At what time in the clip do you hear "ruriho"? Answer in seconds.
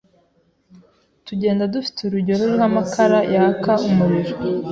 2.39-2.63